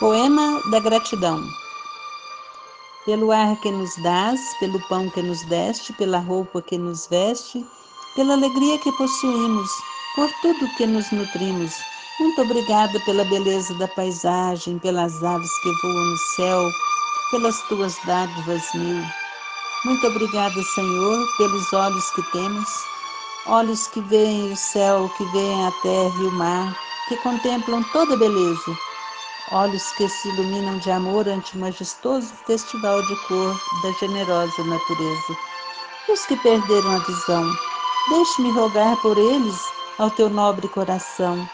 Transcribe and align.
Poema 0.00 0.60
da 0.70 0.80
gratidão. 0.80 1.42
Pelo 3.04 3.30
ar 3.30 3.56
que 3.60 3.70
nos 3.70 3.94
dás, 4.02 4.40
pelo 4.58 4.80
pão 4.88 5.08
que 5.10 5.22
nos 5.22 5.42
deste, 5.44 5.92
pela 5.92 6.18
roupa 6.18 6.60
que 6.62 6.76
nos 6.76 7.06
veste, 7.06 7.64
pela 8.16 8.34
alegria 8.34 8.78
que 8.78 8.90
possuímos, 8.92 9.70
por 10.16 10.28
tudo 10.42 10.74
que 10.76 10.86
nos 10.86 11.10
nutrimos. 11.12 11.72
Muito 12.18 12.42
obrigada 12.42 12.98
pela 13.00 13.24
beleza 13.24 13.72
da 13.74 13.86
paisagem, 13.88 14.78
pelas 14.80 15.22
aves 15.22 15.50
que 15.62 15.72
voam 15.82 16.04
no 16.04 16.18
céu, 16.36 16.70
pelas 17.30 17.60
tuas 17.68 17.96
dádivas 18.04 18.62
mil. 18.74 19.04
Muito 19.84 20.06
obrigada, 20.06 20.60
Senhor, 20.74 21.26
pelos 21.36 21.72
olhos 21.72 22.10
que 22.12 22.22
temos, 22.32 22.68
olhos 23.46 23.86
que 23.88 24.00
veem 24.00 24.52
o 24.52 24.56
céu, 24.56 25.10
que 25.16 25.24
veem 25.32 25.66
a 25.66 25.72
terra 25.82 26.22
e 26.22 26.26
o 26.26 26.32
mar, 26.32 26.76
que 27.08 27.16
contemplam 27.18 27.82
toda 27.92 28.16
beleza 28.16 28.76
olhos 29.52 29.92
que 29.92 30.08
se 30.08 30.28
iluminam 30.28 30.78
de 30.78 30.90
amor 30.90 31.28
ante 31.28 31.56
o 31.56 31.60
majestoso 31.60 32.32
festival 32.46 33.00
de 33.02 33.16
cor 33.28 33.54
da 33.82 33.92
generosa 34.00 34.64
natureza. 34.64 35.38
E 36.08 36.12
os 36.12 36.24
que 36.26 36.36
perderam 36.36 36.96
a 36.96 36.98
visão, 36.98 37.50
deixe-me 38.08 38.50
rogar 38.52 38.96
por 39.00 39.16
eles 39.16 39.60
ao 39.98 40.10
teu 40.10 40.28
nobre 40.28 40.68
coração. 40.68 41.48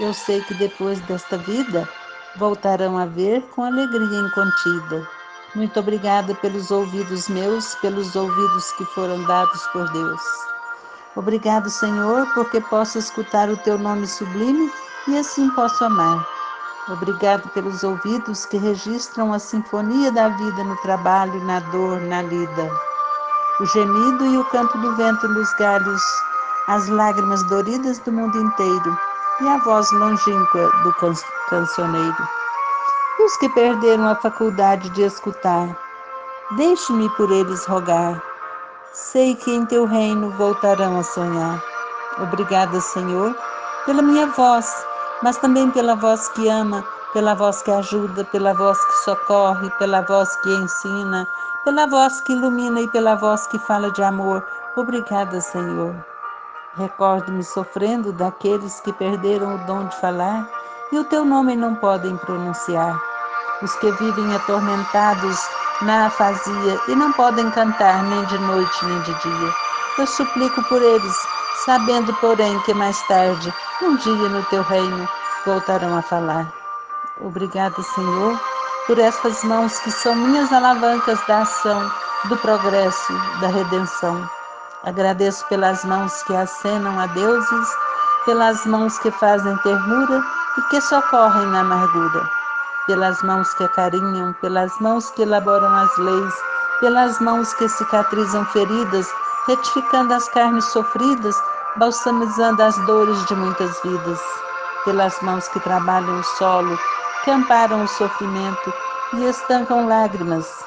Eu 0.00 0.14
sei 0.14 0.40
que 0.42 0.54
depois 0.54 1.00
desta 1.02 1.36
vida 1.38 1.88
voltarão 2.36 2.96
a 2.96 3.06
ver 3.06 3.42
com 3.54 3.62
alegria 3.62 4.20
incontida. 4.20 5.08
Muito 5.54 5.78
obrigada 5.78 6.34
pelos 6.36 6.70
ouvidos 6.70 7.28
meus, 7.28 7.74
pelos 7.76 8.16
ouvidos 8.16 8.72
que 8.72 8.84
foram 8.86 9.22
dados 9.24 9.62
por 9.68 9.90
Deus. 9.92 10.51
Obrigado, 11.14 11.68
Senhor, 11.68 12.26
porque 12.34 12.58
posso 12.62 12.98
escutar 12.98 13.50
o 13.50 13.56
teu 13.58 13.76
nome 13.78 14.06
sublime 14.06 14.72
e 15.06 15.18
assim 15.18 15.50
posso 15.50 15.84
amar. 15.84 16.26
Obrigado 16.88 17.48
pelos 17.50 17.84
ouvidos 17.84 18.46
que 18.46 18.56
registram 18.56 19.32
a 19.32 19.38
sinfonia 19.38 20.10
da 20.10 20.30
vida 20.30 20.64
no 20.64 20.76
trabalho, 20.78 21.44
na 21.44 21.60
dor, 21.60 22.00
na 22.00 22.22
lida. 22.22 22.70
O 23.60 23.66
gemido 23.66 24.24
e 24.26 24.38
o 24.38 24.44
canto 24.46 24.78
do 24.78 24.96
vento 24.96 25.28
nos 25.28 25.52
galhos, 25.56 26.02
as 26.68 26.88
lágrimas 26.88 27.42
doridas 27.48 27.98
do 27.98 28.10
mundo 28.10 28.40
inteiro 28.40 28.98
e 29.42 29.48
a 29.48 29.58
voz 29.58 29.92
longínqua 29.92 30.70
do 30.82 30.92
can 30.94 31.12
cancioneiro. 31.50 32.28
E 33.18 33.22
os 33.24 33.36
que 33.36 33.50
perderam 33.50 34.08
a 34.08 34.16
faculdade 34.16 34.88
de 34.90 35.02
escutar, 35.02 35.68
deixe-me 36.56 37.08
por 37.16 37.30
eles 37.30 37.66
rogar. 37.66 38.31
Sei 38.92 39.34
que 39.34 39.50
em 39.50 39.66
teu 39.66 39.84
reino 39.84 40.30
voltarão 40.32 40.98
a 40.98 41.02
sonhar. 41.02 41.62
Obrigada, 42.18 42.80
Senhor, 42.80 43.34
pela 43.86 44.02
minha 44.02 44.26
voz 44.26 44.70
mas 45.22 45.36
também 45.38 45.70
pela 45.70 45.94
voz 45.94 46.28
que 46.30 46.48
ama, 46.48 46.84
pela 47.12 47.34
voz 47.34 47.62
que 47.62 47.70
ajuda, 47.70 48.24
pela 48.24 48.52
voz 48.52 48.84
que 48.84 48.92
socorre, 49.04 49.70
pela 49.78 50.02
voz 50.02 50.34
que 50.36 50.50
ensina, 50.50 51.26
pela 51.64 51.86
voz 51.86 52.20
que 52.20 52.32
ilumina 52.32 52.80
e 52.80 52.88
pela 52.88 53.14
voz 53.14 53.46
que 53.46 53.58
fala 53.60 53.90
de 53.92 54.02
amor. 54.02 54.44
Obrigada, 54.76 55.40
Senhor. 55.40 55.94
Recordo-me 56.74 57.44
sofrendo 57.44 58.12
daqueles 58.12 58.80
que 58.80 58.92
perderam 58.94 59.54
o 59.54 59.58
dom 59.66 59.86
de 59.86 59.96
falar 59.96 60.48
e 60.90 60.98
o 60.98 61.04
teu 61.04 61.24
nome 61.24 61.54
não 61.54 61.74
podem 61.76 62.16
pronunciar. 62.16 63.00
Os 63.62 63.74
que 63.76 63.92
vivem 63.92 64.34
atormentados 64.34 65.38
na 65.82 66.06
afasia 66.06 66.80
e 66.88 66.94
não 66.94 67.12
podem 67.12 67.50
cantar 67.50 68.02
nem 68.04 68.24
de 68.26 68.38
noite 68.38 68.84
nem 68.84 69.00
de 69.00 69.14
dia. 69.14 69.54
Eu 69.98 70.06
suplico 70.06 70.62
por 70.64 70.80
eles, 70.80 71.16
sabendo, 71.64 72.12
porém, 72.14 72.58
que 72.60 72.72
mais 72.74 73.00
tarde 73.08 73.52
um 73.82 73.96
dia 73.96 74.28
no 74.28 74.42
teu 74.44 74.62
reino 74.62 75.08
voltarão 75.44 75.96
a 75.96 76.02
falar. 76.02 76.52
Obrigada, 77.20 77.82
Senhor, 77.82 78.40
por 78.86 78.98
estas 78.98 79.44
mãos 79.44 79.78
que 79.80 79.90
são 79.90 80.14
minhas 80.14 80.52
alavancas 80.52 81.20
da 81.26 81.42
ação, 81.42 81.90
do 82.28 82.36
progresso, 82.38 83.12
da 83.40 83.48
redenção. 83.48 84.28
Agradeço 84.84 85.46
pelas 85.48 85.84
mãos 85.84 86.22
que 86.22 86.34
acenam 86.34 86.98
a 86.98 87.06
deuses, 87.06 87.68
pelas 88.24 88.64
mãos 88.66 88.98
que 88.98 89.10
fazem 89.12 89.56
ternura 89.58 90.22
e 90.58 90.62
que 90.62 90.80
socorrem 90.80 91.46
na 91.46 91.60
amargura, 91.60 92.28
pelas 92.86 93.22
mãos 93.22 93.52
que 93.54 93.64
acarinham, 93.64 94.32
pelas 94.34 94.72
mãos 94.80 95.10
que 95.10 95.22
elaboram 95.22 95.74
as 95.74 95.96
leis, 95.98 96.34
pelas 96.80 97.18
mãos 97.20 97.52
que 97.54 97.68
cicatrizam 97.68 98.44
feridas, 98.46 99.08
retificando 99.46 100.12
as 100.14 100.28
carnes 100.28 100.64
sofridas, 100.66 101.36
balsamizando 101.76 102.62
as 102.62 102.76
dores 102.86 103.24
de 103.26 103.34
muitas 103.36 103.80
vidas, 103.82 104.20
pelas 104.84 105.20
mãos 105.22 105.46
que 105.48 105.60
trabalham 105.60 106.18
o 106.18 106.24
solo, 106.24 106.78
que 107.24 107.30
amparam 107.30 107.84
o 107.84 107.88
sofrimento 107.88 108.74
e 109.14 109.24
estancam 109.24 109.86
lágrimas, 109.86 110.64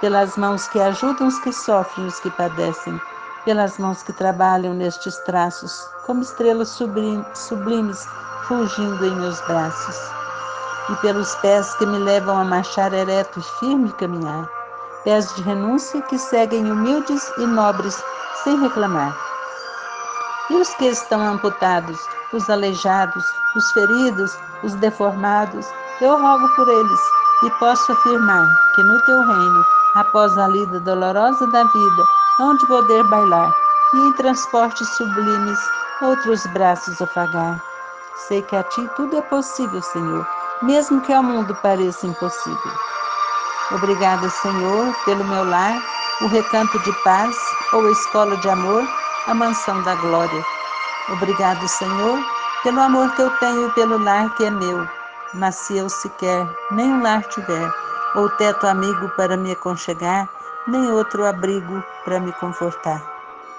pelas 0.00 0.36
mãos 0.36 0.68
que 0.68 0.80
ajudam 0.80 1.28
os 1.28 1.38
que 1.38 1.52
sofrem 1.52 2.06
os 2.06 2.20
que 2.20 2.30
padecem, 2.32 3.00
pelas 3.44 3.78
mãos 3.78 4.02
que 4.02 4.12
trabalham 4.12 4.74
nestes 4.74 5.16
traços, 5.20 5.88
como 6.04 6.22
estrelas 6.22 6.68
sublimes 6.68 8.06
fugindo 8.46 9.06
em 9.06 9.16
meus 9.16 9.40
braços, 9.42 10.23
e 10.90 10.96
pelos 10.96 11.34
pés 11.36 11.74
que 11.74 11.86
me 11.86 11.98
levam 11.98 12.38
a 12.38 12.44
marchar 12.44 12.92
ereto 12.92 13.38
e 13.38 13.42
firme 13.60 13.92
caminhar, 13.92 14.48
pés 15.04 15.34
de 15.34 15.42
renúncia 15.42 16.02
que 16.02 16.18
seguem 16.18 16.70
humildes 16.70 17.30
e 17.38 17.46
nobres 17.46 18.02
sem 18.42 18.60
reclamar 18.60 19.14
e 20.50 20.56
os 20.56 20.74
que 20.74 20.86
estão 20.86 21.20
amputados, 21.20 21.98
os 22.32 22.50
aleijados, 22.50 23.24
os 23.56 23.72
feridos, 23.72 24.36
os 24.62 24.74
deformados, 24.74 25.66
eu 26.00 26.20
rogo 26.20 26.48
por 26.54 26.68
eles 26.68 27.00
e 27.44 27.50
posso 27.58 27.92
afirmar 27.92 28.46
que 28.74 28.82
no 28.82 29.00
teu 29.02 29.18
reino, 29.20 29.64
após 29.96 30.36
a 30.36 30.48
lida 30.48 30.80
dolorosa 30.80 31.46
da 31.46 31.64
vida, 31.64 32.04
hão 32.40 32.56
de 32.56 32.66
poder 32.66 33.04
bailar 33.04 33.54
e 33.94 33.98
em 33.98 34.12
transportes 34.14 34.88
sublimes 34.96 35.58
outros 36.02 36.44
braços 36.48 37.00
afagar. 37.00 37.62
Sei 38.28 38.42
que 38.42 38.56
a 38.56 38.62
ti 38.64 38.88
tudo 38.96 39.16
é 39.16 39.22
possível, 39.22 39.80
Senhor, 39.82 40.26
mesmo 40.62 41.00
que 41.00 41.12
ao 41.12 41.22
mundo 41.22 41.54
pareça 41.62 42.06
impossível. 42.06 42.72
Obrigada, 43.70 44.28
Senhor, 44.28 44.94
pelo 45.04 45.24
meu 45.24 45.44
lar, 45.44 45.82
o 46.20 46.26
recanto 46.26 46.78
de 46.80 46.92
paz 47.02 47.36
ou 47.72 47.90
escola 47.90 48.36
de 48.36 48.48
amor 48.48 48.86
a 49.26 49.34
mansão 49.34 49.82
da 49.82 49.94
glória. 49.96 50.44
Obrigado, 51.08 51.66
Senhor, 51.66 52.18
pelo 52.62 52.80
amor 52.80 53.14
que 53.14 53.22
eu 53.22 53.30
tenho 53.38 53.68
e 53.68 53.72
pelo 53.72 54.02
lar 54.02 54.34
que 54.34 54.44
é 54.44 54.50
meu. 54.50 54.86
Mas 55.34 55.56
se 55.56 55.76
eu 55.76 55.88
sequer 55.88 56.46
nem 56.70 56.92
um 56.92 57.02
lar 57.02 57.22
tiver, 57.24 57.72
ou 58.14 58.28
teto 58.30 58.66
amigo 58.66 59.08
para 59.16 59.36
me 59.36 59.52
aconchegar, 59.52 60.28
nem 60.66 60.90
outro 60.90 61.24
abrigo 61.24 61.82
para 62.04 62.20
me 62.20 62.32
confortar. 62.34 63.02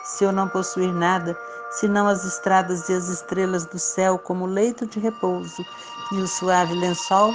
Se 0.03 0.23
eu 0.23 0.31
não 0.31 0.47
possuir 0.47 0.93
nada, 0.93 1.37
senão 1.79 2.07
as 2.07 2.23
estradas 2.23 2.89
e 2.89 2.93
as 2.93 3.07
estrelas 3.09 3.65
do 3.65 3.79
céu 3.79 4.17
como 4.17 4.45
leito 4.45 4.85
de 4.87 4.99
repouso 4.99 5.65
e 6.11 6.17
o 6.17 6.27
suave 6.27 6.73
lençol, 6.73 7.33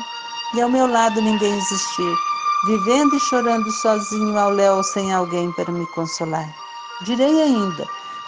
e 0.54 0.60
ao 0.60 0.68
meu 0.68 0.86
lado 0.86 1.20
ninguém 1.20 1.56
existir, 1.56 2.14
vivendo 2.66 3.14
e 3.16 3.20
chorando 3.20 3.70
sozinho 3.70 4.38
ao 4.38 4.50
léu 4.50 4.82
sem 4.82 5.12
alguém 5.12 5.52
para 5.52 5.70
me 5.70 5.86
consolar. 5.92 6.48
Direi 7.02 7.42
ainda, 7.42 7.86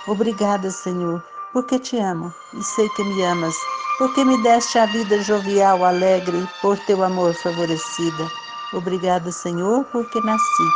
Obrigada, 0.08 0.68
Senhor, 0.68 1.22
porque 1.52 1.78
te 1.78 1.96
amo 1.96 2.34
e 2.54 2.62
sei 2.64 2.88
que 2.88 3.04
me 3.04 3.22
amas, 3.22 3.54
porque 3.98 4.24
me 4.24 4.36
deste 4.42 4.76
a 4.76 4.86
vida 4.86 5.22
jovial, 5.22 5.84
alegre, 5.84 6.44
por 6.60 6.76
teu 6.80 7.04
amor 7.04 7.32
favorecida. 7.34 8.28
Obrigada, 8.72 9.30
Senhor, 9.30 9.84
porque 9.92 10.20
nasci. 10.22 10.68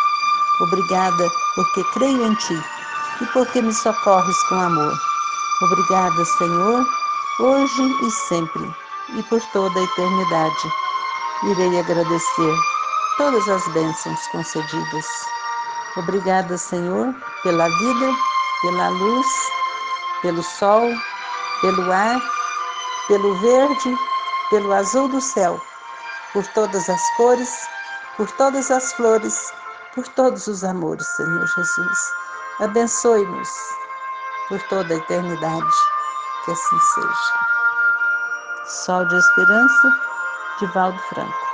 Obrigada, 0.61 1.29
porque 1.57 1.83
creio 1.95 2.25
em 2.25 2.35
ti 2.37 2.63
e 3.21 3.27
porque 3.33 3.61
me 3.61 3.73
socorres 3.73 4.41
com 4.45 4.55
amor. 4.55 5.16
Obrigada, 5.63 6.25
Senhor, 6.25 6.87
hoje 7.41 7.83
e 8.07 8.11
sempre 8.11 8.75
e 9.17 9.23
por 9.25 9.41
toda 9.53 9.79
a 9.79 9.83
eternidade. 9.83 10.73
Irei 11.45 11.79
agradecer 11.79 12.55
todas 13.17 13.49
as 13.49 13.67
bênçãos 13.69 14.27
concedidas. 14.33 15.07
Obrigada, 15.97 16.59
Senhor, 16.59 17.15
pela 17.43 17.69
vida 17.69 18.13
pela 18.63 18.89
luz, 18.89 19.27
pelo 20.23 20.43
sol, 20.43 20.89
pelo 21.61 21.93
ar, 21.93 22.21
pelo 23.09 23.35
verde, 23.41 23.97
pelo 24.51 24.73
azul 24.73 25.09
do 25.09 25.21
céu, 25.21 25.61
por 26.33 26.47
todas 26.49 26.89
as 26.89 27.17
cores, 27.17 27.51
por 28.17 28.31
todas 28.33 28.71
as 28.71 28.93
flores, 28.95 29.53
por 29.95 30.07
todos 30.09 30.47
os 30.47 30.65
amores, 30.65 31.07
Senhor 31.17 31.47
Jesus. 31.47 31.99
Abençoe-nos 32.61 33.86
por 34.49 34.61
toda 34.65 34.95
a 34.95 34.97
eternidade. 34.97 35.75
Que 36.45 36.53
assim 36.53 36.79
seja. 36.95 37.47
Sol 38.65 39.05
de 39.07 39.17
Esperança, 39.17 39.93
de 40.61 40.67
Valdo 40.73 40.99
Franco. 41.09 41.46